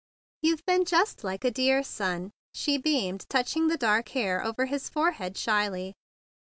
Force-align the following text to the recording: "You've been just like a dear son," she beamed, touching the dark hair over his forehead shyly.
"You've 0.41 0.65
been 0.65 0.83
just 0.83 1.23
like 1.23 1.43
a 1.45 1.51
dear 1.51 1.83
son," 1.83 2.31
she 2.55 2.79
beamed, 2.79 3.27
touching 3.29 3.67
the 3.67 3.77
dark 3.77 4.09
hair 4.17 4.43
over 4.43 4.65
his 4.65 4.89
forehead 4.89 5.37
shyly. 5.37 5.93